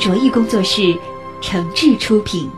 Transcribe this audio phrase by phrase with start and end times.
[0.00, 0.98] 卓艺工作室
[1.42, 2.48] 诚挚出品。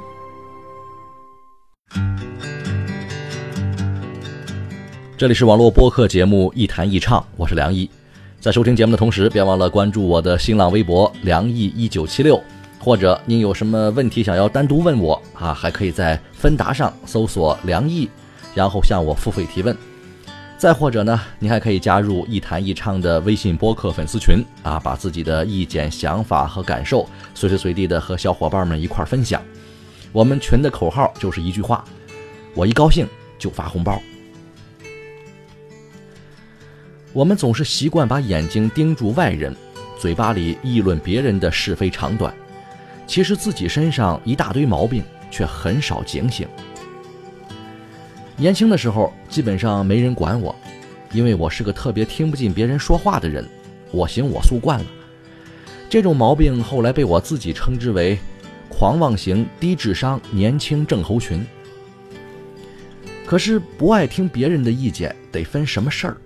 [5.17, 7.91] 这里是网络播客节目《一谈一唱》，我是梁毅。
[8.39, 12.41] 在收听节目的同时，别忘了关注我的新浪微博“梁毅一九七六”，
[12.79, 18.09] 或者您有什么问题想要单独问我啊，还可以在芬达上搜索“梁毅”，
[18.55, 19.77] 然后向我付费提问。
[20.63, 29.43] 再或者呢，您还可以加入“一谈一唱”的微信播客粉丝群啊，把自己的意见、想法和感受随时随地的和小伙伴们一块分享。
[30.13, 31.85] 我们群的口号就是一句话：
[32.55, 33.09] 我一高兴
[33.41, 34.01] 就发红包。
[37.13, 39.53] 我们总是习惯把眼睛盯住外人，
[39.99, 42.33] 嘴巴里议论别人的是非长短，
[43.05, 46.47] 其实自己身上一大堆毛病，却很少警醒。
[48.37, 50.55] 年轻的时候，基本上没人管我，
[51.13, 53.47] 因为我是个特别听不进别人说话的人，
[53.91, 54.87] 我行我素惯了。
[55.89, 58.19] 这种毛病后来被我自己称之为
[58.69, 61.45] “狂妄型低智商年轻症候群”。
[63.27, 66.17] 可是不爱听别人的意见，得分什么事儿？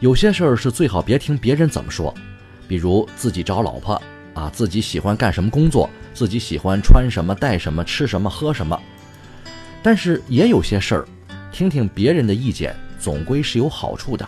[0.00, 2.12] 有些事儿是最好别听别人怎么说，
[2.66, 4.00] 比如自己找老婆
[4.32, 8.78] 啊，自己喜欢干什么工作，自己喜欢穿什么、戴什么、吃什么、喝什么。
[9.84, 11.04] 但是也有些事儿，
[11.52, 14.26] 听听别人的意见总归是有好处的，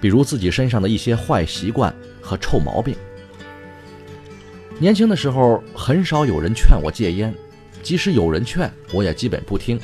[0.00, 2.96] 比如自己身上的一些坏习惯和臭毛病。
[4.78, 7.32] 年轻的时候很少有人劝我戒烟，
[7.82, 9.78] 即使有人劝，我也基本不听。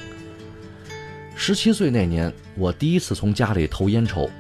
[1.37, 4.31] 十七岁那年，我第一次从家里偷烟抽。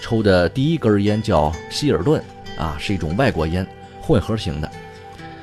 [0.00, 2.24] 抽的第一根烟叫希尔顿，
[2.56, 3.66] 啊，是一种外国烟，
[4.00, 4.70] 混合型的。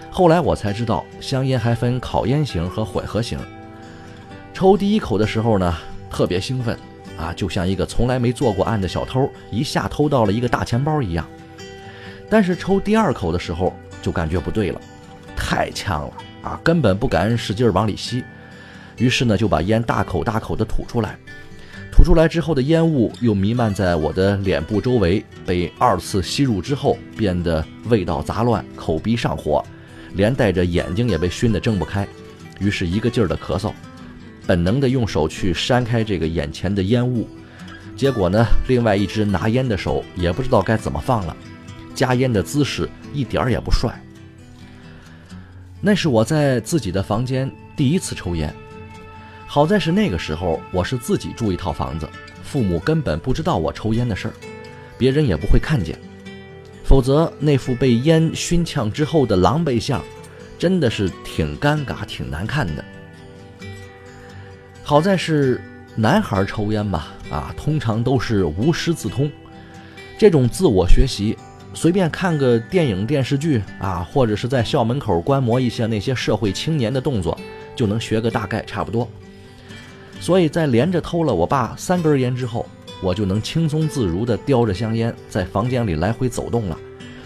[0.09, 3.37] 后来我才知道，香烟还分烤烟型和混合型。
[4.57, 5.71] 抽第一口的时候呢，
[6.09, 6.75] 特别兴奋，
[7.15, 11.29] 啊，就像一个从来没做过案的小偷一下偷到了一个大钱包一样。
[12.27, 14.81] 但是抽第二口的时候就感觉不对了，
[15.35, 18.23] 太呛了，啊，根本不敢使劲往里吸。
[18.97, 21.15] 于是呢，就把烟大口大口的吐出来。
[21.91, 29.63] 吐出来之后的烟雾又弥漫在我的脸部周围，被二次吸入之后变得味道杂乱，口鼻上火，
[30.15, 32.07] 连带着眼睛也被熏得睁不开，
[32.59, 33.71] 于是一个劲儿的咳嗽，
[34.47, 37.27] 本能的用手去扇开这个眼前的烟雾，
[37.97, 41.35] 结果呢，另外一只拿烟的手也不知道该怎么放了，
[41.93, 44.01] 夹烟的姿势一点儿也不帅。
[45.81, 48.51] 那是我在自己的房间第一次抽烟。
[49.45, 52.07] 好在是那个时候，我是自己住一套房子，
[52.43, 54.33] 父母根本不知道我抽烟的事儿，
[54.97, 55.97] 别人也不会看见，
[56.83, 60.03] 否则那副被烟熏呛之后的狼狈相，
[60.57, 62.83] 真的是挺尴尬、挺难看的。
[64.87, 65.59] 好在是
[65.97, 69.29] 男孩抽烟吧，啊，通常都是无师自通，
[70.17, 71.37] 这种自我学习，
[71.73, 77.37] 随便看个电影、电视剧啊，或者是在校门口观摩一下那些社会青年的动作，
[77.75, 79.05] 就能学个大概，差不多。
[80.21, 82.65] 所以在连着偷了我爸三根烟之后，
[83.03, 86.77] 我就能轻松自如地叼着香烟在房间里来回走动了，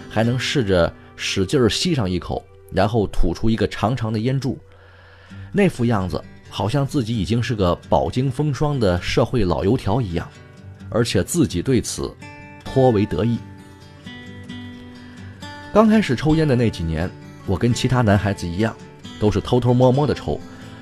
[0.09, 4.57] 还能试着使劲吸上一口，然后吐出一个长长的烟柱，
[5.51, 6.19] 那副样子
[6.51, 10.29] 好像自己已经是个饱经风霜的社会老油条一样，
[10.89, 12.15] 而且自己对此
[12.63, 13.39] 颇为得意。
[15.73, 17.09] 刚开始抽烟的那几年，
[17.47, 18.75] 我跟其他男孩子一样，
[19.19, 20.39] 都是偷偷摸摸的抽。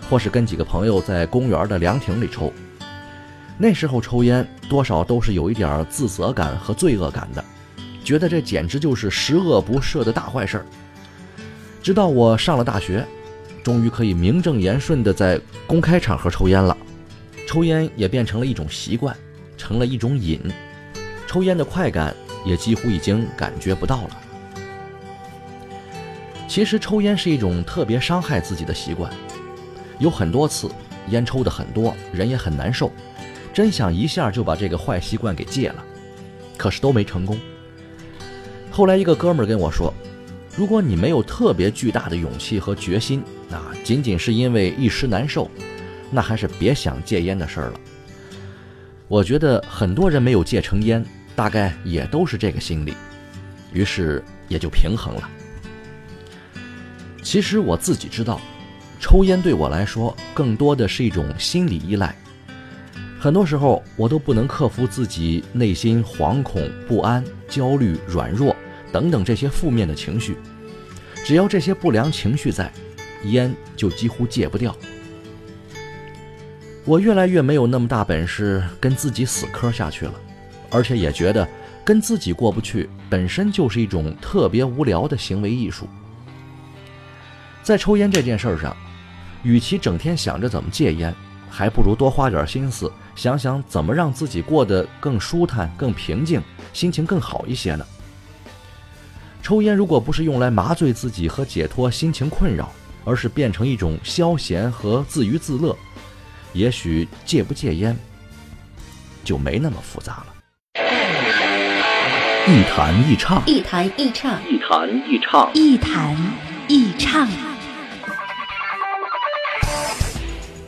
[0.09, 2.51] 或是跟几个朋友在公园的凉亭里抽，
[3.59, 7.45] 那时候抽烟多少都是有一点自责感和罪恶感的，
[8.03, 10.65] 觉得这简直就是十恶不赦的大坏事儿。
[11.83, 13.05] 直到我上了大学，
[13.69, 16.75] 终于可以名正言顺地在公开场合抽烟了，
[17.45, 19.15] 抽烟也变成了一种习惯，
[19.57, 20.41] 成了一种瘾，
[21.27, 24.21] 抽烟的快感也几乎已经感觉不到了。
[26.47, 29.13] 其实抽烟是一种特别伤害自己的习惯。
[29.99, 30.67] 有很多次，
[31.09, 32.91] 烟抽的很多，人也很难受，
[33.53, 35.85] 真想一下就把这个坏习惯给戒了，
[36.57, 37.37] 可是都没成功。
[38.71, 39.93] 后来一个哥们儿跟我说
[40.57, 45.49] ：“如果你没有特别巨大的勇气和决心，啊，仅仅是因为一时难受，
[46.11, 47.79] 那还是别想戒烟的事儿了。
[49.07, 51.03] 我觉得很多人没有戒成烟，
[51.35, 52.93] 大概也都是这个心理，
[53.73, 55.29] 于是也就平衡了。
[57.23, 58.39] 其实我自己知道，
[58.99, 62.15] 抽烟对我来说更多的是一种心理依赖。
[63.19, 68.55] 很多时候，我都不能克服自己内心惶恐、不安、焦虑、软弱
[68.91, 70.37] 等等这些负面的情绪。
[71.25, 72.71] 只要这些不良情绪在，
[73.25, 74.75] 烟就几乎戒不掉。
[76.85, 80.13] 我越来越没有那么大本事跟自己死磕下去了，
[80.71, 81.47] 而且也觉得
[81.83, 85.87] 跟自己过不去本身就是一种特别无聊的行为艺术。
[87.61, 88.75] 在抽烟这件事上，
[89.43, 91.13] 与其整天想着怎么戒烟，
[91.49, 96.41] 还不如多花点心思想想怎么让自己过得更舒坦、更平静，
[96.73, 97.85] 心情更好一些呢。
[99.43, 102.71] 抽烟如果不是用来麻醉自己和解脱心情困扰，
[103.03, 105.75] 而是变成一种消闲和自娱自乐。
[106.53, 107.97] 也许戒不戒烟
[109.23, 110.25] 就没那么复杂了。
[112.47, 116.17] 一弹一唱，一弹一唱，一弹一唱，一弹
[116.67, 117.48] 一唱。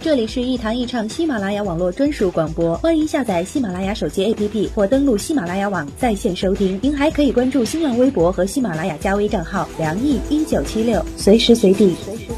[0.04, 6.80] 这里是一弹一唱喜马拉雅网络专属广播，欢迎下载喜马拉雅手机 APP 或登录喜马拉雅网在线收听。
[6.82, 11.96] 您还可以关注新浪微博和喜马拉雅加微账号“梁毅一九七六”，随时随地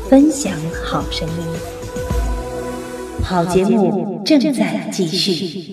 [0.10, 1.36] 分享好声音。
[3.24, 5.71] 好节目正在继续。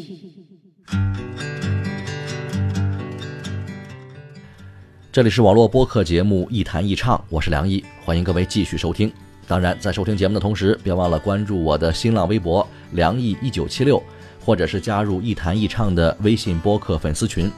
[5.10, 9.12] 这里是网络播客节目《一谈一唱》，我是梁毅，欢迎各位继续收听。
[9.50, 12.64] 当然，在收听节目的同时，别忘了关注我的新浪微博
[12.94, 14.00] “梁毅一九七六”，
[14.46, 17.50] 或者是加入《一谈一唱》的微信播客粉丝群。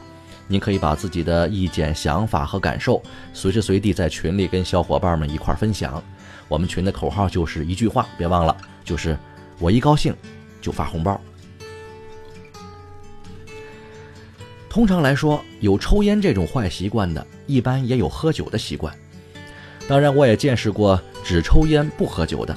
[0.48, 3.02] 您可以把自己的意见、想法和感受
[3.34, 6.02] 随时随地在群里跟小伙伴们一块分享。
[6.48, 9.14] 我们群的口号就是一句话，别忘了，就是。
[9.58, 10.16] 我一高兴
[10.62, 11.20] 就发红包。
[14.70, 18.96] 通常来说，有抽烟这种坏习惯的，一般也有喝酒的习惯。
[19.86, 22.56] 当然，我也见识过只抽烟不喝酒的，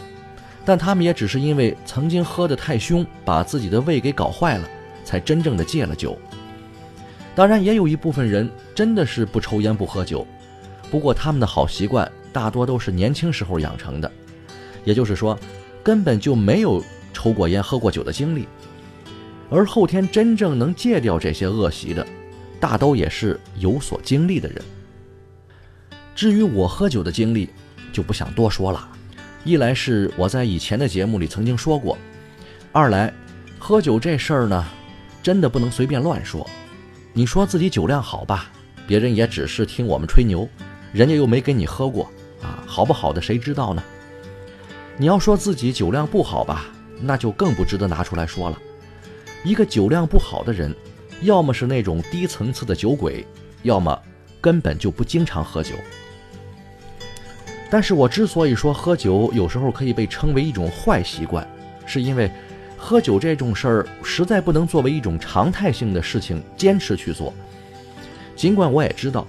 [0.64, 4.70] 但他们也只是因为曾经喝得太凶，把自己的胃给搞坏了，
[5.04, 6.18] 才真正的戒了酒。
[7.36, 10.26] 当然，也有一部分人真的是不抽烟不喝酒，
[10.90, 14.12] 不过他们的好习惯大多都是年轻时候养成的，
[14.84, 15.38] 也就是说，
[15.84, 16.84] 根本就没有。
[17.18, 18.46] 抽过烟、喝过酒的经历，
[19.50, 22.06] 而后天真正能戒掉这些恶习的，
[22.60, 24.62] 大都也是有所经历的人。
[26.14, 27.50] 至于我喝酒的经历，
[27.96, 28.90] 就不想多说了。
[29.46, 31.98] 一来是我在以前的节目里曾经说过，
[32.74, 33.14] 二来
[33.58, 34.66] 喝酒这事儿呢，
[35.24, 36.46] 真的不能随便乱说。
[37.14, 38.52] 你说自己酒量好吧，
[38.86, 40.50] 别人也只是听我们吹牛，
[40.92, 42.12] 人家又没跟你喝过
[42.42, 43.82] 啊，好不好的谁知道呢？
[44.98, 46.66] 你要说自己酒量不好吧？
[47.00, 48.58] 那就更不值得拿出来说了。
[49.44, 50.76] 一个酒量不好的人，
[51.22, 53.26] 要么是那种低层次的酒鬼，
[53.64, 53.98] 要么
[54.42, 55.76] 根本就不经常喝酒。
[57.70, 61.46] 但是我之所以说喝酒有时候可以被称为一种坏习惯，
[61.86, 62.32] 是因为
[62.78, 67.34] 喝酒这种事儿实在不能作为一种常态性的事情坚持去做。
[68.36, 69.26] 尽管我也知道，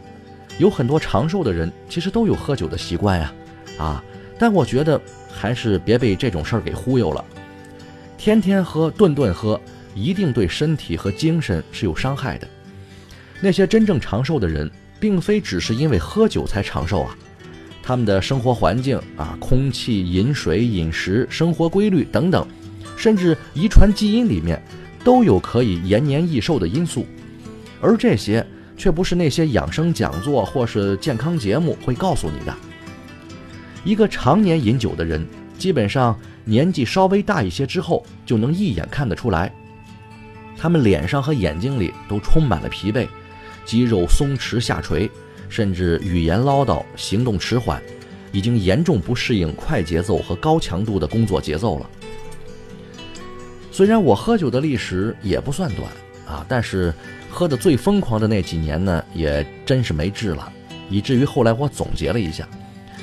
[0.59, 3.33] 有很多长寿的人其实都有喝酒的习惯呀，
[3.79, 4.05] 啊，
[4.38, 5.00] 但我觉得
[5.33, 7.25] 还是别被这种事儿给忽悠了。
[8.19, 9.61] 天天喝，顿顿喝，
[9.95, 12.49] 一定对身体和精神是有伤害的。
[13.40, 17.16] 那些真正长寿的人，并非只是因为喝酒才长寿啊，
[17.87, 22.45] 他们的生活环境啊，空气、饮水、饮食、生活规律等等，
[22.97, 24.61] 甚至遗传基因里面，
[25.05, 27.07] 都有可以延年益寿的因素。
[27.81, 28.45] 而这些
[28.76, 32.52] 却不是那些养生讲座或是健康节目会告诉你的。
[33.85, 35.25] 一个常年饮酒的人，
[35.57, 36.19] 基本上。
[36.49, 39.52] 年纪稍微大一些之后，就能一眼看得出来，
[40.57, 43.09] 他们脸上和眼睛里都充满了疲惫，
[43.64, 45.11] 肌肉松弛下垂，
[45.49, 47.83] 甚至语言唠叨，行动迟缓，
[48.33, 51.91] 已经严重不适应快节奏和高强度的工作节奏了。
[53.71, 55.91] 虽然我喝酒的历史也不算短
[56.26, 56.93] 啊，但是
[57.31, 60.50] 喝的最疯狂的那几年呢，也真是没治了，
[60.88, 62.49] 以至于后来我总结了一下。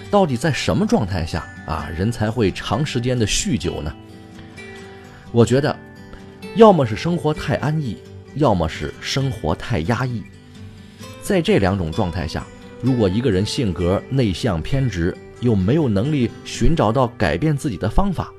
[0.10, 3.92] 到底在什么状态下啊，人才会长时间的酗酒呢？
[5.32, 5.76] 我觉得，
[6.56, 7.98] 要么是生活太安逸，
[8.36, 10.24] 要么是生活太压抑。
[11.24, 12.46] 在这两种状态下，
[12.82, 18.30] 如果一个人性格内向偏执，又没有能力寻找到改变自己的方法，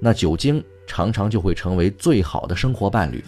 [0.00, 3.22] 那酒精常常就会成为最好的生活伴侣。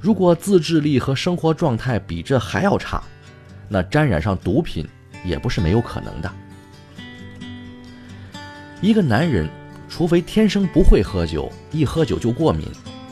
[0.00, 3.02] 如果自制力和生活状态比这还要差，
[3.68, 4.88] 那沾染上毒品
[5.22, 6.32] 也不是没有可能的。
[8.80, 9.46] 一个男人，
[9.90, 12.66] 除非天生不会喝酒，一喝酒就过敏，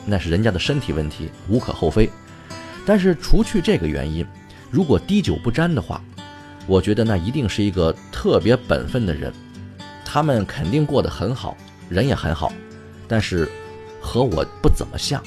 [0.07, 2.09] 那是人家的身体问题，无可厚非。
[2.85, 4.25] 但是除去这个原因，
[4.73, 6.01] 如果滴酒不沾的话，
[6.65, 9.31] 我觉得那一定是一个特别本分的人。
[10.03, 11.55] 他们肯定过得很好，
[11.89, 12.51] 人也很好，
[13.07, 13.47] 但是
[14.01, 15.21] 和我不怎么像。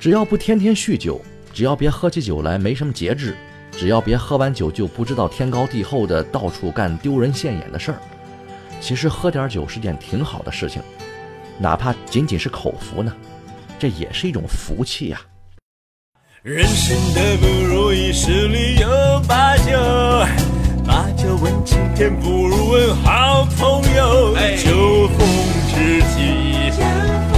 [0.00, 1.20] 只要不天天酗酒，
[1.52, 3.36] 只要别喝起酒来没什么节制，
[3.70, 7.98] 只要别喝完酒就不知道天高地厚的到处干丢人现眼的事儿，
[8.80, 10.80] 其实喝点酒是件挺好的事情，
[11.58, 13.14] 哪怕仅仅是口福呢，
[13.78, 15.20] 这也是一种福气呀。
[16.44, 18.88] 人生的不如意十里有
[19.26, 19.72] 八九，
[20.86, 25.26] 八九问青天不如问好朋友，酒逢
[25.68, 26.70] 知己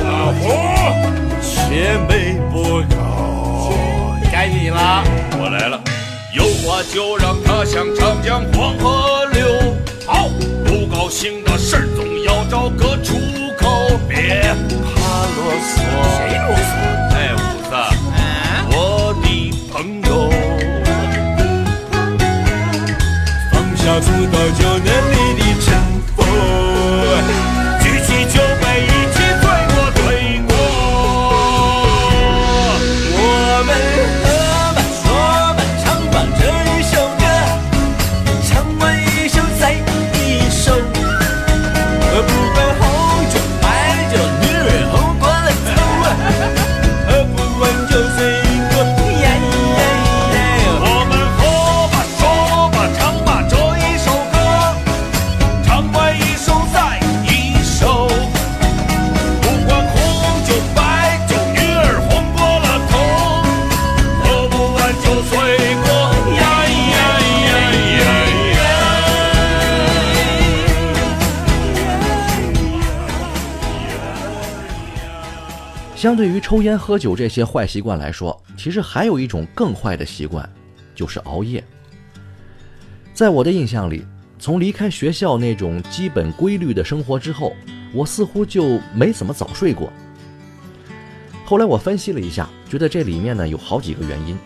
[0.05, 0.53] 老婆。
[1.41, 3.73] 千杯不够，
[4.31, 5.03] 该你了，
[5.33, 5.81] 我来了。
[6.35, 9.47] 有话就让它向长江黄河流。
[10.07, 10.29] 好，
[10.67, 13.17] 不高兴的事儿总要找个出
[13.59, 14.43] 口，别
[14.95, 15.73] 怕啰嗦。
[16.19, 16.69] 谁啰嗦？
[17.17, 17.19] 哎，
[23.91, 25.20] 放下屠刀，就能
[76.01, 80.51] 相对于抽烟喝酒这些坏习惯来说，其实还有一种更坏的习惯，
[80.95, 81.63] 就是熬夜。
[83.13, 84.07] 在我的印象里，
[84.39, 87.53] 从离开学校那种基本规律的生活之后，
[87.93, 89.93] 我似乎就没怎么早睡过。
[91.45, 94.39] 后来我分析了一下，觉得这里面呢有好几个原因。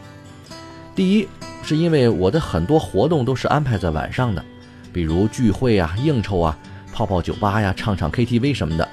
[0.93, 1.29] 第一，
[1.63, 4.45] 是因为我的很多活动都是安排在晚上的，
[4.93, 6.59] 比如聚会啊、应酬啊、
[6.93, 8.89] 泡泡酒吧呀、唱唱 KTV 什么的。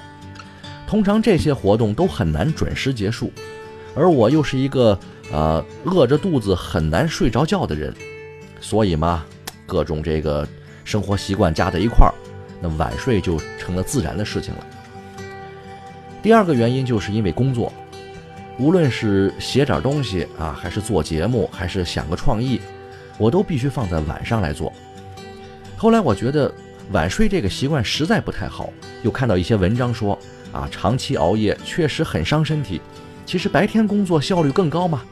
[0.92, 3.32] 通常这些活动都很难准时结束，
[3.94, 4.98] 而我又是一个
[5.32, 7.94] 呃饿着肚子很难睡着觉的人，
[8.60, 9.24] 所以嘛，
[9.64, 10.46] 各种这个
[10.84, 12.12] 生活习惯加在一块儿，
[12.60, 14.66] 那晚睡就成了自然的事情了。
[16.22, 17.72] 第二个原因就是因为工作，
[18.58, 22.60] 无论是写点东西啊，还是做节目，还是想个创意，
[23.16, 24.70] 我都必须放在晚上来做。
[25.74, 26.52] 后来我觉得
[26.92, 28.72] 晚睡这个习惯实在不太好，
[29.02, 30.18] 又看到一些文章说。
[30.52, 32.78] 啊，长期熬夜确实很伤身体。
[33.24, 35.02] 其实白天工作效率更高嘛。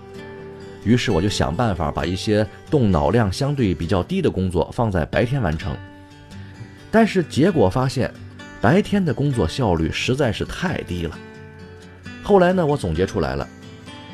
[0.85, 5.75] 于是我就想办法把一些动脑量相对比较低的工作放在白天完成。
[6.91, 8.13] 但是结果发现，
[8.61, 11.19] 白天的工作效率实在是太低了。
[12.23, 13.49] 后来呢，我总结出来了，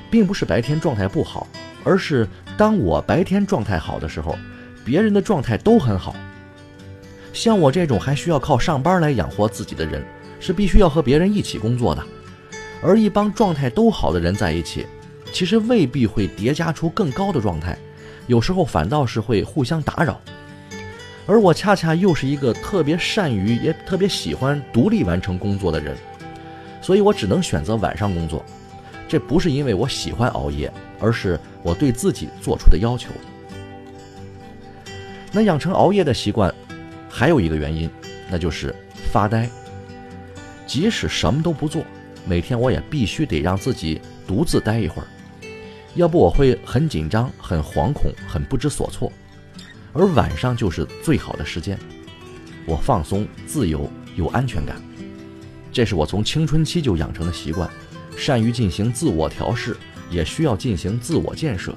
[0.09, 1.49] 并不是白天状态不好，
[1.83, 4.39] 而是当我白天状态好的时候，
[4.85, 6.15] 别人的状态都很好。
[7.37, 10.05] 像我这种还需要靠上班来养活自己的人。
[10.39, 12.05] 是必须要和别人一起工作的，
[12.83, 14.87] 而一帮状态都好的人在一起，
[15.33, 17.77] 其实未必会叠加出更高的状态，
[18.27, 20.21] 有时候反倒是会互相打扰。
[21.27, 25.97] 而我恰恰又是一个特别善于也特别喜欢独立完成工作的人，
[26.83, 28.45] 所以我只能选择晚上工作。
[29.09, 33.11] 这不是因为我喜欢熬夜，而是我对自己做出的要求。
[35.33, 36.55] 那养成熬夜的习惯，
[37.19, 37.89] 还有一个原因，
[38.31, 38.75] 那就是
[39.11, 39.49] 发呆。
[40.67, 41.83] 即使什么都不做，
[42.27, 45.09] 每天我也必须得让自己独自待一会儿，
[45.95, 49.11] 要不我会很紧张、很惶恐、很不知所措。
[49.95, 51.79] 而晚上就是最好的时间，
[52.67, 54.77] 我放松、自由、有安全感。
[55.73, 57.67] 这是我从青春期就养成的习惯，
[58.15, 59.75] 善于进行自我调试，
[60.11, 61.75] 也需要进行自我建设。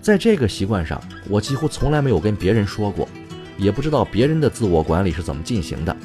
[0.00, 3.08] 在这个习惯上，我几乎从来没有跟别人说过，
[3.56, 5.96] 也不知道别人的自我管理是怎么进行的。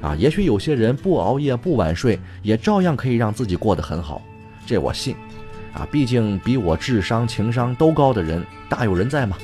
[0.00, 4.22] 啊，也许有些人不熬夜不晚睡，也照样可以让自己过得很好，
[4.66, 5.16] 这我信。
[5.72, 9.36] 啊，毕竟比我智商情商都高的人大有人在嘛。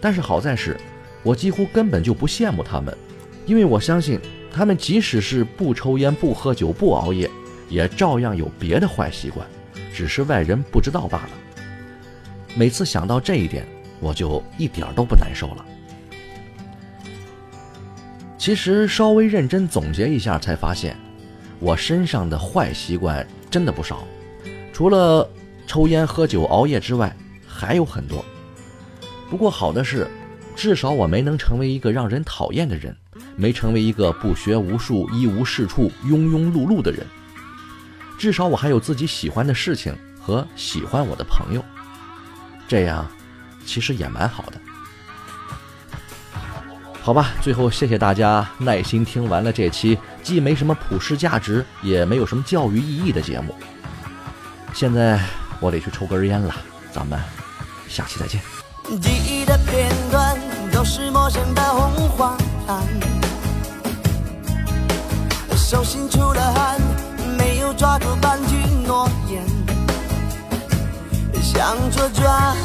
[0.00, 0.76] 但是好在是，
[1.22, 2.96] 我几乎根本就不羡慕他们，
[3.44, 4.18] 因为我相信
[4.50, 7.30] 他们即使是不抽烟不喝酒不熬夜，
[7.68, 9.46] 也照样有别的坏习惯，
[9.92, 11.30] 只是外人不知道罢了。
[12.54, 13.66] 每次想到这一点，
[14.00, 15.64] 我就一点都不难受了。
[18.46, 20.96] 其实稍微认真总结一下，才发现，
[21.58, 24.06] 我身上的坏习惯真的不少，
[24.72, 25.28] 除了
[25.66, 27.12] 抽烟、喝酒、熬夜之外，
[27.44, 28.24] 还有很多。
[29.28, 30.06] 不过好的是，
[30.54, 32.96] 至少我没能成为一个让人讨厌的人，
[33.34, 37.04] 没成为一个不学无术、一无是处、庸庸碌碌的人。
[38.16, 41.64] 至少我还有自己喜欢的事情和喜欢我的朋友，
[42.68, 43.10] 这样
[43.64, 44.60] 其实也蛮好的。
[47.06, 53.54] 好吧，最后谢谢大家耐心听完了这期既没什么普世价值，也没有什么教育意义的节目。
[54.74, 55.20] 现在
[55.60, 56.52] 我得去抽根烟了，
[56.90, 57.16] 咱们
[57.88, 58.40] 下期再见。
[59.00, 60.36] 记忆的片段
[60.72, 62.36] 都是陌生的红黄
[62.66, 62.82] 蓝，
[65.56, 66.80] 手心出了汗，
[67.38, 69.44] 没有抓住半句诺言，
[71.40, 72.56] 向左转，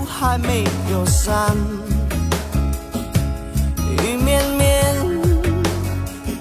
[0.00, 1.56] 雾还没有散。
[4.04, 4.96] 雨绵绵，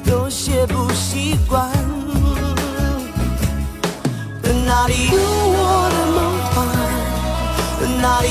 [0.06, 1.70] 有些不习惯。
[4.66, 6.18] 哪里有我的梦
[6.54, 6.58] 幻？
[8.02, 8.28] 哪里